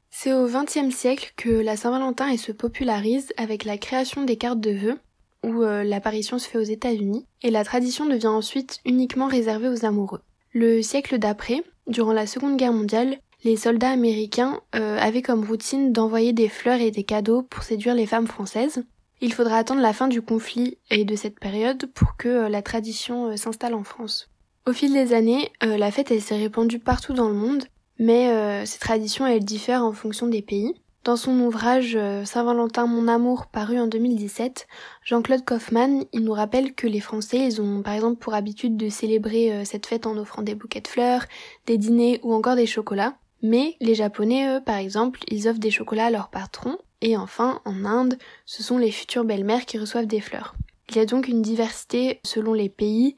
C'est 0.10 0.34
au 0.34 0.48
XXe 0.48 0.94
siècle 0.94 1.34
que 1.38 1.50
la 1.50 1.78
Saint-Valentin 1.78 2.36
se 2.36 2.52
popularise 2.52 3.32
avec 3.38 3.64
la 3.64 3.78
création 3.78 4.24
des 4.24 4.38
cartes 4.38 4.60
de 4.60 4.72
vœux, 4.72 5.00
où 5.44 5.64
euh, 5.64 5.84
l'apparition 5.84 6.40
se 6.40 6.48
fait 6.48 6.58
aux 6.58 6.64
États-Unis, 6.64 7.26
et 7.42 7.52
la 7.52 7.64
tradition 7.64 8.06
devient 8.06 8.28
ensuite 8.28 8.80
uniquement 8.86 9.28
réservée 9.28 9.70
aux 9.70 9.86
amoureux. 9.86 10.22
Le 10.54 10.82
siècle 10.82 11.20
d'après, 11.20 11.64
durant 11.88 12.14
la 12.14 12.28
Seconde 12.28 12.58
Guerre 12.58 12.74
mondiale, 12.74 13.18
les 13.44 13.56
soldats 13.56 13.92
américains 13.92 14.60
avaient 14.74 15.22
comme 15.22 15.46
routine 15.46 15.94
d'envoyer 15.94 16.34
des 16.34 16.50
fleurs 16.50 16.82
et 16.82 16.92
des 16.92 17.06
cadeaux 17.06 17.42
pour 17.42 17.64
séduire 17.64 17.96
les 17.96 18.06
femmes 18.06 18.28
françaises, 18.28 18.84
il 19.22 19.34
faudra 19.34 19.58
attendre 19.58 19.82
la 19.82 19.94
fin 19.94 20.08
du 20.08 20.22
conflit 20.22 20.78
et 20.90 21.04
de 21.04 21.16
cette 21.16 21.40
période 21.40 21.88
pour 21.94 22.16
que 22.16 22.30
euh, 22.30 22.50
la 22.50 22.62
tradition 22.62 23.28
euh, 23.28 23.36
s'installe 23.36 23.74
en 23.74 23.84
France. 23.84 24.30
Au 24.66 24.72
fil 24.72 24.94
des 24.94 25.14
années, 25.14 25.52
euh, 25.64 25.78
la 25.78 25.92
fête 25.92 26.18
s'est 26.20 26.38
répandue 26.38 26.80
partout 26.80 27.14
dans 27.14 27.28
le 27.28 27.36
monde, 27.36 27.66
mais 27.98 28.66
ces 28.66 28.80
traditions 28.80 29.28
elles 29.28 29.44
diffèrent 29.44 29.84
en 29.84 29.92
fonction 29.92 30.28
des 30.28 30.42
pays. 30.42 30.74
Dans 31.04 31.16
son 31.16 31.40
ouvrage 31.40 31.98
Saint-Valentin 32.26 32.86
mon 32.86 33.08
amour 33.08 33.48
paru 33.48 33.80
en 33.80 33.88
2017, 33.88 34.68
Jean-Claude 35.04 35.46
Kaufmann, 35.46 36.04
il 36.12 36.24
nous 36.24 36.34
rappelle 36.34 36.74
que 36.74 36.88
les 36.88 37.00
Français, 37.00 37.40
ils 37.40 37.62
ont 37.62 37.82
par 37.82 37.94
exemple 37.94 38.20
pour 38.20 38.34
habitude 38.34 38.76
de 38.78 38.90
célébrer 38.90 39.64
cette 39.66 39.86
fête 39.86 40.06
en 40.06 40.18
offrant 40.18 40.42
des 40.42 40.56
bouquets 40.56 40.82
de 40.82 40.88
fleurs, 40.88 41.26
des 41.66 41.78
dîners 41.78 42.20
ou 42.24 42.34
encore 42.34 42.56
des 42.56 42.66
chocolats. 42.66 43.16
Mais 43.42 43.78
les 43.80 43.96
Japonais, 43.96 44.58
eux, 44.58 44.62
par 44.62 44.76
exemple, 44.76 45.22
ils 45.30 45.48
offrent 45.48 45.60
des 45.60 45.72
chocolats 45.72 46.08
à 46.08 46.12
leurs 46.12 46.30
patrons 46.30 46.78
et 47.02 47.16
enfin, 47.16 47.62
en 47.66 47.86
Inde, 47.86 48.18
ce 48.46 48.64
sont 48.64 48.78
les 48.78 48.92
futures 48.92 49.24
belles-mères 49.24 49.66
qui 49.66 49.78
reçoivent 49.78 50.06
des 50.06 50.20
fleurs. 50.20 50.56
Il 50.90 50.98
y 50.98 51.00
a 51.00 51.06
donc 51.06 51.28
une 51.28 51.42
diversité 51.42 52.20
selon 52.24 52.54
les 52.54 52.70
pays, 52.70 53.16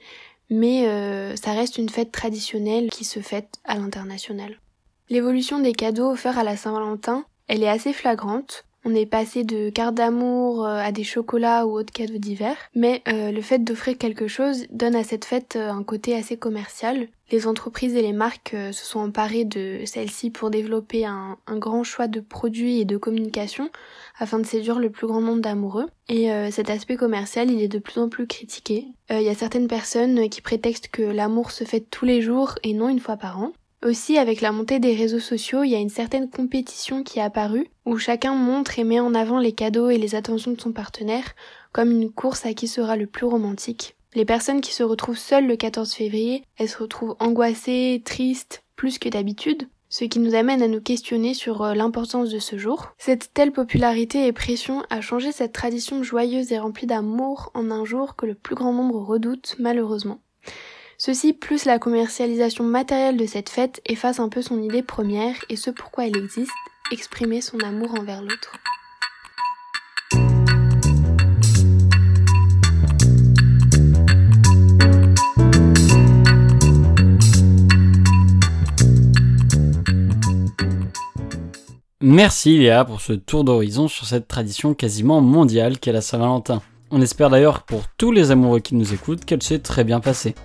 mais 0.50 0.88
euh, 0.88 1.36
ça 1.36 1.54
reste 1.54 1.78
une 1.78 1.90
fête 1.90 2.12
traditionnelle 2.12 2.90
qui 2.90 3.06
se 3.06 3.22
fête 3.22 3.60
à 3.64 3.76
l'international. 3.76 4.60
L'évolution 5.10 5.60
des 5.60 5.74
cadeaux 5.74 6.12
offerts 6.12 6.38
à 6.38 6.44
la 6.44 6.58
Saint-Valentin, 6.58 7.26
elle 7.48 7.64
est 7.64 7.70
assez 7.70 7.94
flagrante. 7.94 8.66
On 8.84 8.96
est 8.96 9.06
passé 9.06 9.44
de 9.44 9.70
cartes 9.70 9.94
d'amour 9.94 10.66
euh, 10.66 10.80
à 10.80 10.92
des 10.92 11.04
chocolats 11.04 11.68
ou 11.68 11.78
autres 11.78 11.94
cadeaux 11.94 12.18
divers, 12.18 12.58
mais 12.74 13.04
euh, 13.08 13.32
le 13.32 13.42
fait 13.42 13.60
d'offrir 13.60 13.96
quelque 13.96 14.28
chose 14.28 14.66
donne 14.72 14.96
à 14.96 15.04
cette 15.04 15.26
fête 15.26 15.56
euh, 15.56 15.70
un 15.70 15.84
côté 15.84 16.16
assez 16.16 16.36
commercial. 16.36 17.08
Les 17.32 17.46
entreprises 17.46 17.96
et 17.96 18.02
les 18.02 18.12
marques 18.12 18.56
se 18.72 18.86
sont 18.86 19.00
emparées 19.00 19.46
de 19.46 19.82
celle-ci 19.86 20.32
pour 20.32 20.50
développer 20.50 21.06
un, 21.06 21.38
grand 21.48 21.84
choix 21.84 22.08
de 22.08 22.20
produits 22.20 22.82
et 22.82 22.86
de 22.86 22.98
communication 22.98 23.70
afin 24.20 24.38
de 24.38 24.46
séduire 24.46 24.80
le 24.80 24.90
plus 24.90 25.08
grand 25.08 25.22
nombre 25.22 25.42
d'amoureux. 25.42 25.88
Et 26.10 26.28
cet 26.52 26.70
aspect 26.70 26.98
commercial, 26.98 27.50
il 27.50 27.62
est 27.62 27.70
de 27.70 27.80
plus 27.80 28.02
en 28.02 28.10
plus 28.10 28.28
critiqué. 28.28 28.88
Il 29.10 29.22
y 29.22 29.30
a 29.30 29.34
certaines 29.34 29.70
personnes 29.70 30.28
qui 30.28 30.42
prétextent 30.42 30.90
que 30.90 31.04
l'amour 31.04 31.52
se 31.52 31.64
fait 31.64 31.80
tous 31.80 32.04
les 32.04 32.22
jours 32.22 32.56
et 32.64 32.74
non 32.74 32.90
une 32.90 33.00
fois 33.00 33.16
par 33.16 33.40
an. 33.40 33.54
Aussi, 33.84 34.20
avec 34.20 34.42
la 34.42 34.52
montée 34.52 34.80
des 34.80 34.94
réseaux 34.94 35.20
sociaux, 35.20 35.64
il 35.64 35.72
y 35.72 35.76
a 35.76 35.80
une 35.80 35.90
certaine 35.90 36.30
compétition 36.30 37.02
qui 37.02 37.18
est 37.18 37.24
apparue, 37.24 37.68
où 37.86 37.98
chacun 37.98 38.36
montre 38.36 38.78
et 38.78 38.84
met 38.84 39.00
en 39.00 39.16
avant 39.16 39.40
les 39.40 39.54
cadeaux 39.54 39.90
et 39.90 39.98
les 39.98 40.14
attentions 40.14 40.52
de 40.52 40.62
son 40.62 40.72
partenaire, 40.72 41.34
comme 41.72 41.90
une 41.90 42.12
course 42.12 42.46
à 42.46 42.54
qui 42.54 42.68
sera 42.68 42.96
le 42.96 43.08
plus 43.08 43.26
romantique. 43.26 43.96
Les 44.14 44.26
personnes 44.26 44.62
qui 44.62 44.74
se 44.74 44.84
retrouvent 44.84 45.18
seules 45.18 45.48
le 45.48 45.56
14 45.56 45.94
février, 45.94 46.44
elles 46.58 46.70
se 46.70 46.78
retrouvent 46.78 47.16
angoissées, 47.20 48.04
tristes, 48.06 48.64
plus 48.76 49.00
que 49.00 49.10
d'habitude, 49.10 49.68
ce 49.90 50.06
qui 50.06 50.20
nous 50.20 50.36
amène 50.36 50.62
à 50.62 50.68
nous 50.68 50.82
questionner 50.82 51.34
sur 51.34 51.64
euh, 51.64 51.74
l'importance 51.74 52.30
de 52.30 52.40
ce 52.40 52.58
jour. 52.58 52.94
Cette 53.00 53.34
telle 53.34 53.52
popularité 53.52 54.28
et 54.28 54.32
pression 54.32 54.84
a 54.90 55.02
changé 55.02 55.32
cette 55.32 55.54
tradition 55.54 56.04
joyeuse 56.04 56.52
et 56.52 56.60
remplie 56.60 56.88
d'amour 56.88 57.52
en 57.56 57.72
un 57.72 57.84
jour 57.84 58.16
que 58.16 58.26
le 58.28 58.36
plus 58.36 58.56
grand 58.56 58.74
nombre 58.74 59.00
redoute 59.00 59.56
malheureusement. 59.60 60.20
Ceci 61.04 61.34
plus 61.34 61.66
la 61.66 61.80
commercialisation 61.80 62.64
matérielle 62.64 63.18
de 63.18 63.26
cette 63.26 63.50
fête 63.50 63.82
efface 63.88 64.20
un 64.20 64.30
peu 64.30 64.44
son 64.44 64.62
idée 64.62 64.84
première 64.84 65.34
et 65.50 65.56
ce 65.56 65.72
pourquoi 65.72 66.06
elle 66.06 66.16
existe, 66.16 66.52
exprimer 66.92 67.42
son 67.42 67.58
amour 67.62 68.00
envers 68.00 68.22
l'autre. 68.22 68.54
Merci 82.00 82.60
Léa 82.60 82.86
pour 82.86 83.02
ce 83.02 83.14
tour 83.14 83.44
d'horizon 83.44 83.88
sur 83.88 84.06
cette 84.06 84.28
tradition 84.28 84.76
quasiment 84.76 85.20
mondiale 85.20 85.80
qu'est 85.80 85.94
la 85.94 86.02
Saint-Valentin. 86.02 86.62
On 86.92 87.02
espère 87.02 87.32
d'ailleurs 87.32 87.64
pour 87.64 87.88
tous 87.98 88.12
les 88.12 88.30
amoureux 88.30 88.60
qui 88.60 88.76
nous 88.76 88.94
écoutent 88.94 89.26
qu'elle 89.26 89.42
s'est 89.42 89.58
très 89.58 89.84
bien 89.84 90.00
passée. 90.00 90.36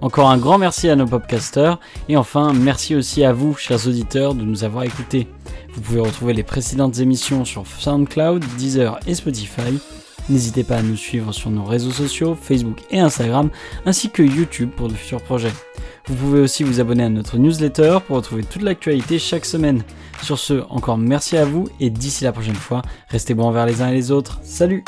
Encore 0.00 0.30
un 0.30 0.38
grand 0.38 0.58
merci 0.58 0.88
à 0.88 0.96
nos 0.96 1.06
podcasters 1.06 1.78
et 2.08 2.16
enfin 2.16 2.52
merci 2.52 2.94
aussi 2.94 3.24
à 3.24 3.32
vous, 3.32 3.54
chers 3.54 3.86
auditeurs, 3.86 4.34
de 4.34 4.42
nous 4.42 4.64
avoir 4.64 4.84
écoutés. 4.84 5.26
Vous 5.74 5.80
pouvez 5.80 6.00
retrouver 6.00 6.34
les 6.34 6.42
précédentes 6.42 6.98
émissions 6.98 7.44
sur 7.44 7.66
SoundCloud, 7.66 8.44
Deezer 8.58 8.98
et 9.06 9.14
Spotify. 9.14 9.78
N'hésitez 10.28 10.64
pas 10.64 10.76
à 10.76 10.82
nous 10.82 10.96
suivre 10.96 11.32
sur 11.32 11.50
nos 11.50 11.64
réseaux 11.64 11.92
sociaux, 11.92 12.36
Facebook 12.40 12.78
et 12.90 12.98
Instagram, 12.98 13.50
ainsi 13.84 14.10
que 14.10 14.22
YouTube 14.22 14.70
pour 14.76 14.88
de 14.88 14.94
futurs 14.94 15.22
projets. 15.22 15.52
Vous 16.08 16.14
pouvez 16.14 16.40
aussi 16.40 16.62
vous 16.62 16.80
abonner 16.80 17.04
à 17.04 17.08
notre 17.08 17.36
newsletter 17.36 17.98
pour 18.06 18.16
retrouver 18.16 18.42
toute 18.42 18.62
l'actualité 18.62 19.18
chaque 19.18 19.44
semaine. 19.44 19.82
Sur 20.22 20.38
ce, 20.38 20.64
encore 20.68 20.98
merci 20.98 21.36
à 21.36 21.44
vous 21.44 21.68
et 21.80 21.90
d'ici 21.90 22.24
la 22.24 22.32
prochaine 22.32 22.54
fois, 22.54 22.82
restez 23.08 23.34
bons 23.34 23.46
envers 23.46 23.66
les 23.66 23.82
uns 23.82 23.88
et 23.88 23.94
les 23.94 24.10
autres. 24.10 24.40
Salut 24.42 24.84